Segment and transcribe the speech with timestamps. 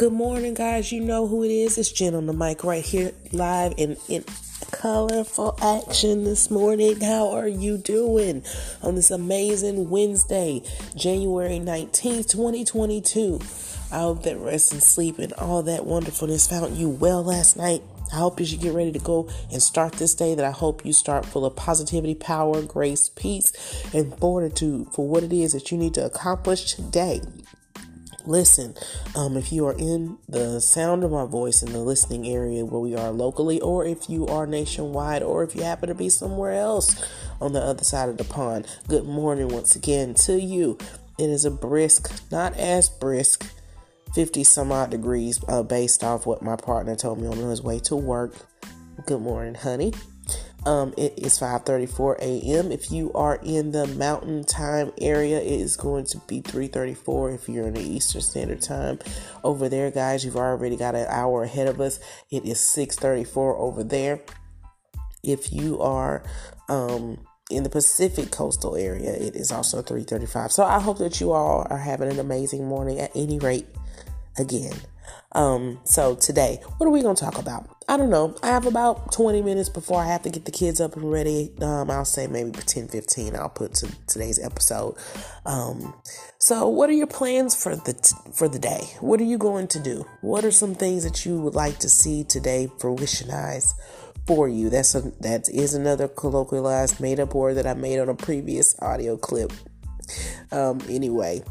[0.00, 0.90] Good morning, guys.
[0.90, 1.76] You know who it is.
[1.76, 4.24] It's Jen on the mic right here, live in, in
[4.70, 7.02] colorful action this morning.
[7.02, 8.42] How are you doing
[8.82, 10.62] on this amazing Wednesday,
[10.96, 13.40] January 19th, 2022?
[13.92, 17.82] I hope that rest and sleep and all that wonderfulness found you well last night.
[18.10, 20.86] I hope as you get ready to go and start this day that I hope
[20.86, 23.52] you start full of positivity, power, grace, peace,
[23.92, 27.20] and fortitude for what it is that you need to accomplish today.
[28.26, 28.74] Listen,
[29.16, 32.80] um, if you are in the sound of my voice in the listening area where
[32.80, 36.52] we are locally, or if you are nationwide, or if you happen to be somewhere
[36.52, 37.02] else
[37.40, 40.76] on the other side of the pond, good morning once again to you.
[41.18, 43.46] It is a brisk, not as brisk,
[44.14, 47.78] 50 some odd degrees uh, based off what my partner told me on his way
[47.80, 48.34] to work.
[49.06, 49.94] Good morning, honey.
[50.66, 52.70] Um, it is 5:34 a.m.
[52.70, 57.34] If you are in the Mountain Time area, it is going to be 3:34.
[57.34, 58.98] If you're in the Eastern Standard Time,
[59.42, 61.98] over there, guys, you've already got an hour ahead of us.
[62.30, 64.20] It is 6:34 over there.
[65.22, 66.22] If you are
[66.68, 67.18] um,
[67.50, 70.52] in the Pacific coastal area, it is also 3:35.
[70.52, 73.00] So I hope that you all are having an amazing morning.
[73.00, 73.66] At any rate,
[74.38, 74.74] again.
[75.32, 77.68] Um, so today, what are we gonna talk about?
[77.88, 78.36] I don't know.
[78.42, 81.52] I have about 20 minutes before I have to get the kids up and ready.
[81.60, 84.96] Um, I'll say maybe 10, 15 I'll put to today's episode.
[85.44, 85.94] Um,
[86.38, 88.88] so what are your plans for the t- for the day?
[89.00, 90.06] What are you going to do?
[90.20, 93.74] What are some things that you would like to see today fruitionize
[94.24, 94.70] for you?
[94.70, 98.80] That's a that is another colloquialized made up word that I made on a previous
[98.80, 99.52] audio clip.
[100.52, 101.42] Um, anyway,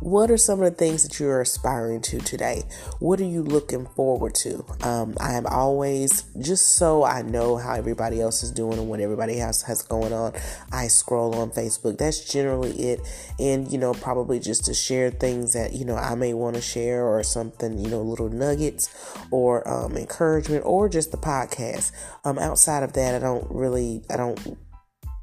[0.00, 2.62] what are some of the things that you're aspiring to today?
[3.00, 4.64] What are you looking forward to?
[4.82, 9.00] Um, I am always, just so I know how everybody else is doing and what
[9.00, 10.34] everybody else has going on,
[10.72, 11.98] I scroll on Facebook.
[11.98, 13.00] That's generally it.
[13.38, 16.62] And, you know, probably just to share things that, you know, I may want to
[16.62, 18.88] share or something, you know, little nuggets
[19.30, 21.92] or um, encouragement or just the podcast.
[22.24, 24.58] Um, outside of that, I don't really, I don't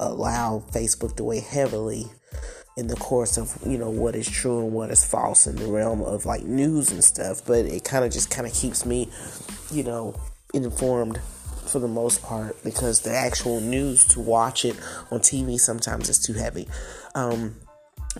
[0.00, 2.06] allow Facebook to weigh heavily
[2.76, 5.66] in the course of you know what is true and what is false in the
[5.66, 9.08] realm of like news and stuff but it kind of just kind of keeps me
[9.70, 10.14] you know
[10.52, 11.18] informed
[11.66, 14.76] for the most part because the actual news to watch it
[15.10, 16.68] on TV sometimes is too heavy.
[17.14, 17.56] Um,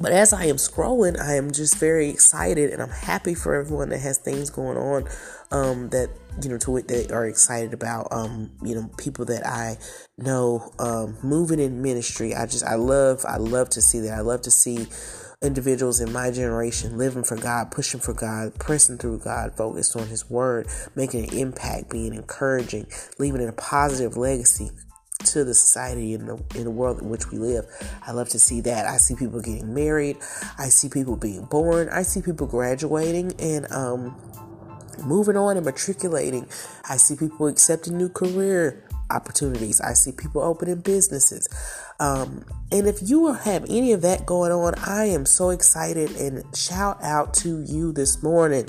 [0.00, 3.88] but as I am scrolling, I am just very excited and I'm happy for everyone
[3.90, 5.08] that has things going on
[5.50, 6.10] um, that
[6.42, 9.78] you know to it that are excited about um, you know people that I
[10.18, 12.34] know um, moving in ministry.
[12.34, 14.12] I just I love I love to see that.
[14.12, 14.86] I love to see
[15.42, 20.08] individuals in my generation living for God, pushing for God, pressing through God, focused on
[20.08, 22.86] His Word, making an impact, being encouraging,
[23.18, 24.70] leaving a positive legacy
[25.26, 27.66] to the society in the in the world in which we live.
[28.06, 28.86] I love to see that.
[28.86, 30.16] I see people getting married.
[30.58, 31.88] I see people being born.
[31.90, 34.16] I see people graduating and um,
[35.04, 36.48] moving on and matriculating.
[36.88, 39.80] I see people accepting new career opportunities.
[39.80, 41.48] I see people opening businesses.
[42.00, 46.44] Um, and if you have any of that going on, I am so excited and
[46.56, 48.66] shout out to you this morning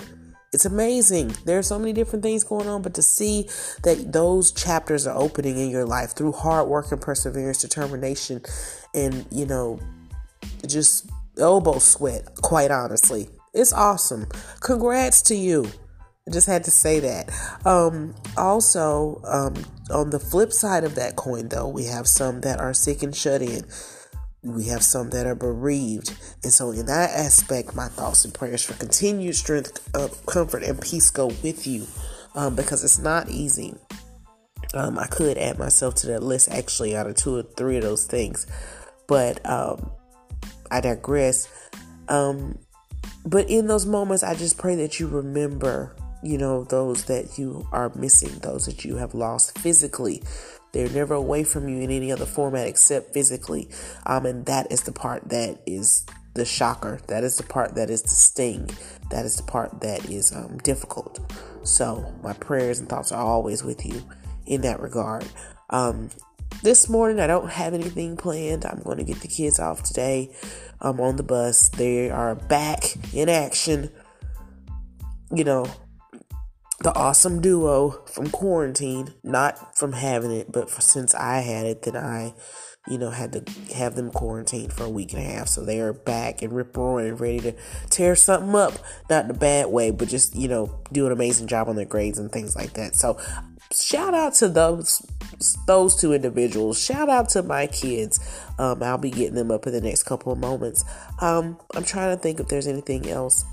[0.53, 1.35] it's amazing.
[1.45, 3.49] There are so many different things going on, but to see
[3.83, 8.41] that those chapters are opening in your life through hard work and perseverance, determination,
[8.93, 9.79] and you know,
[10.65, 13.29] just elbow sweat, quite honestly.
[13.53, 14.27] It's awesome.
[14.61, 15.69] Congrats to you.
[16.27, 17.29] I just had to say that.
[17.65, 19.55] Um, also, um,
[19.89, 23.15] on the flip side of that coin, though, we have some that are sick and
[23.15, 23.65] shut in
[24.43, 26.09] we have some that are bereaved.
[26.43, 30.79] And so, in that aspect, my thoughts and prayers for continued strength, uh, comfort, and
[30.81, 31.85] peace go with you
[32.35, 33.75] um, because it's not easy.
[34.73, 37.83] Um, I could add myself to that list actually out of two or three of
[37.83, 38.45] those things,
[39.07, 39.91] but um,
[40.69, 41.47] I digress.
[42.09, 42.59] Um,
[43.25, 47.67] but in those moments, I just pray that you remember, you know, those that you
[47.71, 50.21] are missing, those that you have lost physically,
[50.71, 53.69] they're never away from you in any other format except physically.
[54.05, 56.99] Um, and that is the part that is the shocker.
[57.07, 58.69] That is the part that is the sting.
[59.09, 61.19] That is the part that is um, difficult.
[61.63, 64.03] So my prayers and thoughts are always with you
[64.45, 65.25] in that regard.
[65.69, 66.09] Um,
[66.63, 68.65] this morning I don't have anything planned.
[68.65, 70.31] I'm going to get the kids off today.
[70.79, 71.69] I'm on the bus.
[71.69, 72.83] They are back
[73.13, 73.91] in action.
[75.33, 75.65] You know,
[76.87, 81.81] the awesome duo from quarantine, not from having it, but for, since I had it,
[81.81, 82.33] then I,
[82.87, 85.49] you know, had to have them quarantined for a week and a half.
[85.49, 87.55] So they are back and rip roaring ready to
[87.89, 88.71] tear something up,
[89.09, 91.83] not in a bad way, but just, you know, do an amazing job on their
[91.83, 92.95] grades and things like that.
[92.95, 93.19] So
[93.73, 95.05] shout out to those
[95.67, 96.81] those two individuals.
[96.81, 98.17] Shout out to my kids.
[98.57, 100.85] Um, I'll be getting them up in the next couple of moments.
[101.19, 103.43] Um, I'm trying to think if there's anything else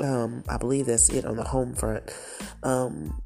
[0.00, 2.10] Um, I believe that's it on the home front.
[2.62, 3.22] Um,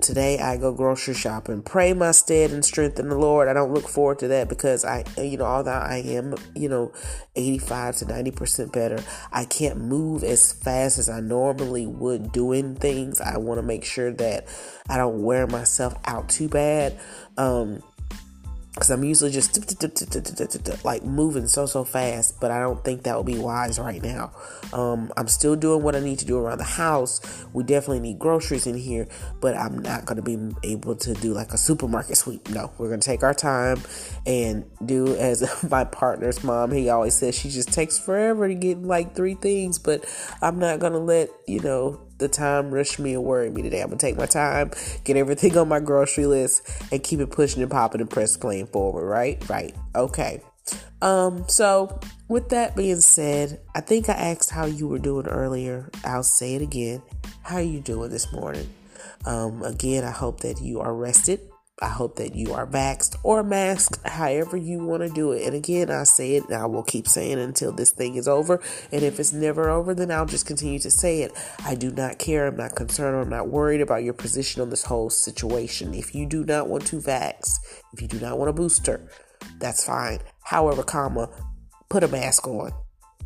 [0.00, 1.62] today I go grocery shopping.
[1.62, 3.48] Pray my stead and strength in the Lord.
[3.48, 6.92] I don't look forward to that because I, you know, although I am, you know,
[7.34, 13.20] 85 to 90% better, I can't move as fast as I normally would doing things.
[13.20, 14.46] I want to make sure that
[14.88, 16.98] I don't wear myself out too bad.
[17.36, 17.82] Um,
[18.76, 23.24] because I'm usually just like moving so so fast, but I don't think that would
[23.24, 24.32] be wise right now.
[24.74, 27.22] Um, I'm still doing what I need to do around the house.
[27.54, 29.08] We definitely need groceries in here,
[29.40, 32.50] but I'm not going to be able to do like a supermarket sweep.
[32.50, 33.80] No, we're going to take our time
[34.26, 36.70] and do as my partner's mom.
[36.70, 40.04] He always says she just takes forever to get like three things, but
[40.42, 43.80] I'm not going to let you know the time rush me and worry me today.
[43.80, 44.70] I'm gonna take my time,
[45.04, 48.66] get everything on my grocery list, and keep it pushing and popping and press playing
[48.66, 49.06] forward.
[49.06, 50.40] Right, right, okay.
[51.02, 55.90] Um, so with that being said, I think I asked how you were doing earlier.
[56.04, 57.02] I'll say it again.
[57.42, 58.68] How are you doing this morning?
[59.24, 61.40] Um, again, I hope that you are rested
[61.82, 65.46] I hope that you are vaxxed or masked, however you want to do it.
[65.46, 68.26] And again, I say it and I will keep saying it until this thing is
[68.26, 68.62] over.
[68.90, 71.32] And if it's never over, then I'll just continue to say it.
[71.66, 72.46] I do not care.
[72.46, 73.20] I'm not concerned.
[73.20, 75.92] I'm not worried about your position on this whole situation.
[75.92, 77.58] If you do not want to vax,
[77.92, 79.06] if you do not want a booster,
[79.58, 80.20] that's fine.
[80.44, 81.28] However, comma,
[81.90, 82.72] put a mask on.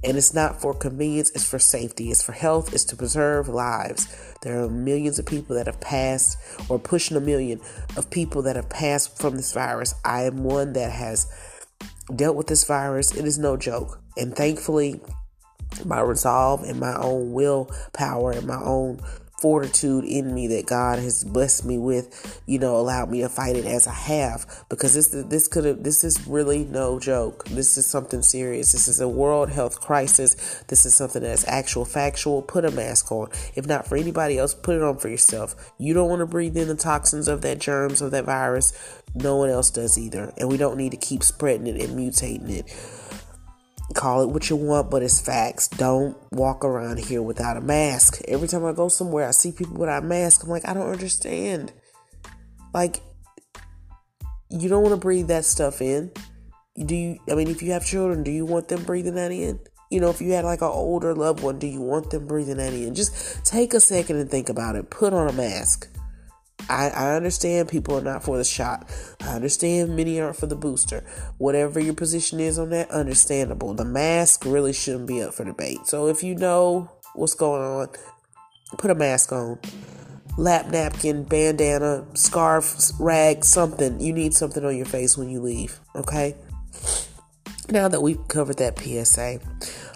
[0.03, 4.09] And it's not for convenience, it's for safety, it's for health, it's to preserve lives.
[4.43, 6.39] There are millions of people that have passed,
[6.71, 7.61] or pushing a million
[7.97, 9.95] of people that have passed from this virus.
[10.05, 11.31] I am one that has
[12.17, 13.15] dealt with this virus.
[13.15, 14.01] It is no joke.
[14.17, 15.01] And thankfully,
[15.85, 19.01] my resolve and my own willpower and my own
[19.41, 23.57] fortitude in me that God has blessed me with, you know, allowed me to fight
[23.57, 27.47] it as I have because this this could have this is really no joke.
[27.47, 28.73] This is something serious.
[28.73, 30.63] This is a world health crisis.
[30.69, 32.43] This is something that's actual factual.
[32.43, 33.31] Put a mask on.
[33.55, 35.73] If not for anybody else, put it on for yourself.
[35.79, 38.73] You don't want to breathe in the toxins of that germs of that virus.
[39.15, 40.33] No one else does either.
[40.37, 42.67] And we don't need to keep spreading it and mutating it.
[43.95, 45.67] Call it what you want, but it's facts.
[45.69, 48.21] Don't walk around here without a mask.
[48.29, 50.45] Every time I go somewhere, I see people without a mask.
[50.45, 51.73] I'm like, I don't understand.
[52.73, 53.01] Like,
[54.49, 56.13] you don't want to breathe that stuff in.
[56.77, 57.19] Do you?
[57.29, 59.59] I mean, if you have children, do you want them breathing that in?
[59.91, 62.59] You know, if you had like an older loved one, do you want them breathing
[62.59, 62.95] that in?
[62.95, 64.89] Just take a second and think about it.
[64.89, 65.89] Put on a mask.
[66.71, 68.89] I, I understand people are not for the shot.
[69.21, 71.05] I understand many aren't for the booster.
[71.39, 73.75] Whatever your position is on that, understandable.
[73.75, 75.87] The mask really shouldn't be up for debate.
[75.87, 77.89] So if you know what's going on,
[78.79, 79.59] put a mask on.
[80.37, 84.01] Lap napkin, bandana, scarf, rag, something.
[84.01, 86.37] You need something on your face when you leave, okay?
[87.69, 89.41] Now that we've covered that PSA,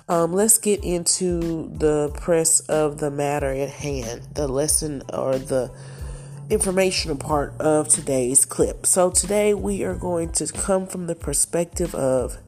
[0.08, 5.72] um, let's get into the press of the matter at hand, the lesson or the
[6.50, 8.86] informational part of today's clip.
[8.86, 12.38] So, today we are going to come from the perspective of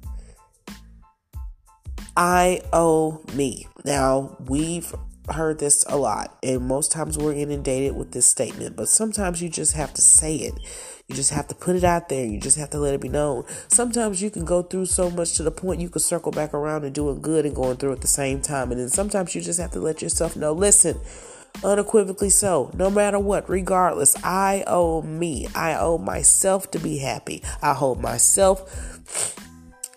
[2.16, 3.66] I owe me.
[3.84, 4.94] Now, we've
[5.30, 9.48] heard this a lot, and most times we're inundated with this statement, but sometimes you
[9.48, 10.54] just have to say it.
[11.08, 12.24] You just have to put it out there.
[12.24, 13.44] You just have to let it be known.
[13.68, 16.84] Sometimes you can go through so much to the point you can circle back around
[16.84, 18.72] and doing good and going through at the same time.
[18.72, 20.98] And then sometimes you just have to let yourself know listen,
[21.64, 22.70] unequivocally so.
[22.74, 25.48] No matter what, regardless, I owe me.
[25.54, 27.42] I owe myself to be happy.
[27.62, 29.42] I hold myself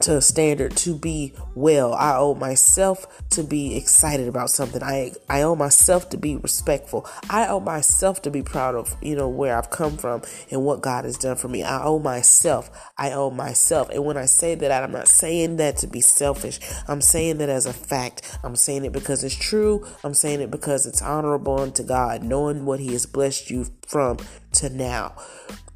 [0.01, 1.93] to a standard to be well.
[1.93, 4.81] I owe myself to be excited about something.
[4.81, 7.05] I I owe myself to be respectful.
[7.29, 10.79] I owe myself to be proud of, you know, where I've come from and what
[10.79, 11.63] God has done for me.
[11.63, 12.71] I owe myself.
[12.97, 13.89] I owe myself.
[13.89, 16.61] And when I say that, I'm not saying that to be selfish.
[16.87, 18.39] I'm saying that as a fact.
[18.41, 19.85] I'm saying it because it's true.
[20.05, 24.19] I'm saying it because it's honorable unto God, knowing what He has blessed you from
[24.53, 25.15] to now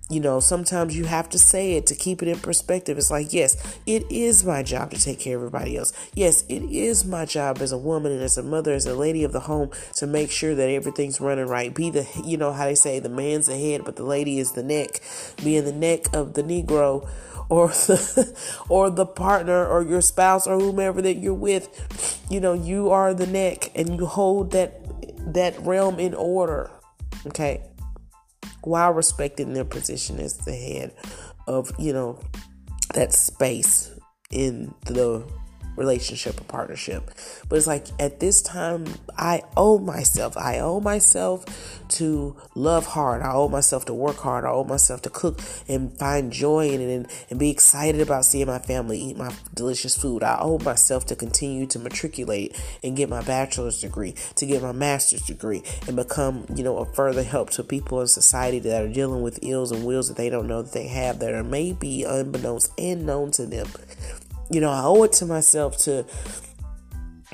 [0.09, 2.97] you know, sometimes you have to say it to keep it in perspective.
[2.97, 5.93] It's like, yes, it is my job to take care of everybody else.
[6.13, 9.23] Yes, it is my job as a woman and as a mother, as a lady
[9.23, 11.73] of the home to make sure that everything's running right.
[11.73, 14.51] Be the, you know, how they say the man's the head, but the lady is
[14.51, 15.01] the neck.
[15.41, 17.09] Being the neck of the Negro
[17.47, 18.37] or the,
[18.69, 23.13] or the partner or your spouse or whomever that you're with, you know, you are
[23.13, 24.81] the neck and you hold that,
[25.33, 26.69] that realm in order.
[27.25, 27.61] Okay
[28.65, 30.93] while respecting their position as the head
[31.47, 32.19] of, you know,
[32.93, 33.91] that space
[34.31, 35.25] in the
[35.75, 37.11] relationship or partnership.
[37.49, 38.85] But it's like at this time,
[39.17, 40.37] I owe myself.
[40.37, 41.45] I owe myself
[41.89, 43.21] to love hard.
[43.21, 44.45] I owe myself to work hard.
[44.45, 48.25] I owe myself to cook and find joy in it and, and be excited about
[48.25, 50.23] seeing my family eat my delicious food.
[50.23, 54.71] I owe myself to continue to matriculate and get my bachelor's degree, to get my
[54.71, 58.91] master's degree, and become, you know, a further help to people in society that are
[58.91, 62.03] dealing with ills and wills that they don't know that they have that are maybe
[62.03, 63.67] unbeknownst and known to them
[64.53, 66.05] you know, I owe it to myself to,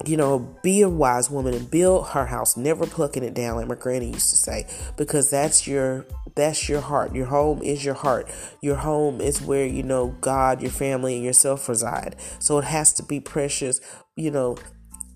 [0.05, 3.67] you know, be a wise woman and build her house, never plucking it down, like
[3.67, 7.13] my granny used to say, because that's your that's your heart.
[7.13, 8.29] Your home is your heart.
[8.61, 12.15] Your home is where you know God, your family, and yourself reside.
[12.39, 13.81] So it has to be precious,
[14.15, 14.57] you know,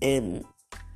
[0.02, 0.44] and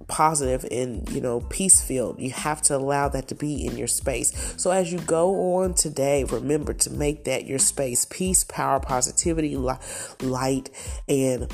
[0.07, 2.21] positive and you know peace filled.
[2.21, 4.55] You have to allow that to be in your space.
[4.57, 8.07] So as you go on today remember to make that your space.
[8.09, 10.71] Peace power positivity light
[11.09, 11.53] and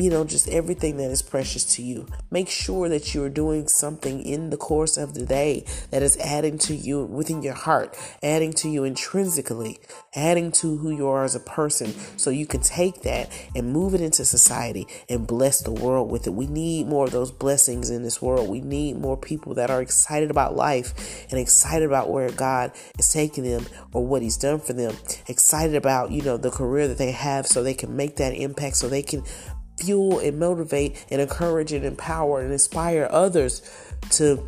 [0.00, 2.06] you know, just everything that is precious to you.
[2.30, 6.58] Make sure that you're doing something in the course of the day that is adding
[6.58, 9.80] to you within your heart, adding to you intrinsically,
[10.14, 13.94] adding to who you are as a person so you can take that and move
[13.94, 16.34] it into society and bless the world with it.
[16.34, 18.48] We need more of those blessings in this world.
[18.48, 23.08] We need more people that are excited about life and excited about where God is
[23.12, 26.98] taking them or what He's done for them, excited about, you know, the career that
[26.98, 29.22] they have so they can make that impact, so they can
[29.78, 33.62] fuel and motivate and encourage and empower and inspire others
[34.10, 34.46] to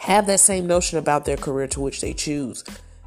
[0.00, 2.64] have that same notion about their career to which they choose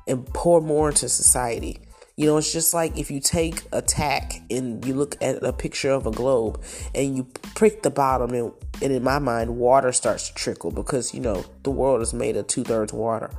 [0.08, 1.80] and pour more into society.
[2.16, 5.52] You know, it's just like if you take a tack and you look at a
[5.52, 7.26] picture of a globe and you
[7.56, 11.44] prick the bottom, and, and in my mind, water starts to trickle because, you know,
[11.64, 13.30] the world is made of two thirds water.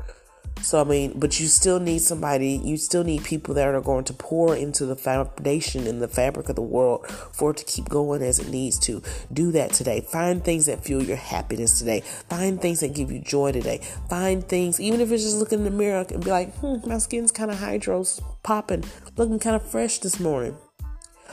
[0.62, 4.04] So I mean, but you still need somebody, you still need people that are going
[4.04, 7.88] to pour into the foundation and the fabric of the world for it to keep
[7.88, 9.00] going as it needs to.
[9.32, 10.00] Do that today.
[10.00, 12.00] Find things that fuel your happiness today.
[12.28, 13.80] Find things that give you joy today.
[14.08, 16.98] Find things, even if it's just looking in the mirror and be like, hmm, my
[16.98, 18.84] skin's kind of hydros popping,
[19.16, 20.56] looking kind of fresh this morning.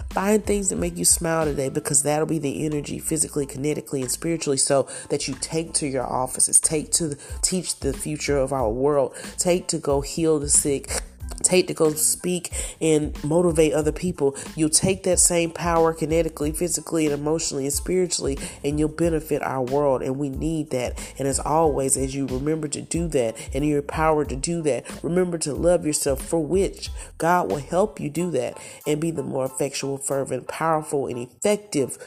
[0.10, 4.12] Find things that make you smile today because that'll be the energy physically, kinetically, and
[4.12, 8.70] spiritually so that you take to your offices, take to teach the future of our
[8.70, 11.02] world, take to go heal the sick,
[11.44, 12.52] take to go speak
[12.82, 18.38] and motivate other people, you'll take that same power kinetically, physically, and emotionally and spiritually,
[18.64, 20.02] and you'll benefit our world.
[20.02, 21.00] And we need that.
[21.20, 24.86] And as always, as you remember to do that and you're empowered to do that,
[25.04, 29.24] remember to love yourself for which God will help you do that and be the
[29.24, 31.98] more effectual, fervent, powerful, and effective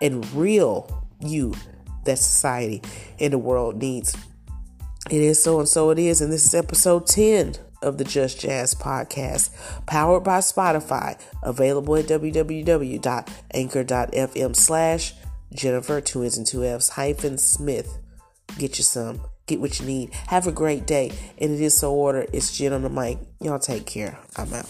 [0.00, 1.54] and real you
[2.04, 2.82] that society
[3.18, 4.16] and the world needs.
[5.10, 6.20] It is so and so it is.
[6.20, 9.50] And this is episode 10 of the Just Jazz podcast,
[9.86, 12.96] powered by Spotify, available at www.anchor.fm
[14.56, 15.14] slash
[15.52, 17.98] Jennifer, two N's and two F's hyphen Smith.
[18.58, 19.20] Get you some.
[19.46, 20.12] Get what you need.
[20.28, 21.12] Have a great day.
[21.38, 22.26] And it is so order.
[22.32, 23.18] It's Jen on the mic.
[23.40, 24.18] Y'all take care.
[24.36, 24.66] I'm out.